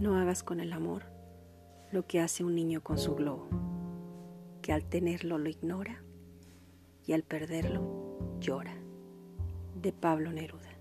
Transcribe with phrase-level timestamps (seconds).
[0.00, 1.02] No hagas con el amor
[1.92, 3.50] lo que hace un niño con su globo,
[4.62, 6.02] que al tenerlo lo ignora
[7.06, 8.74] y al perderlo llora.
[9.74, 10.79] De Pablo Neruda.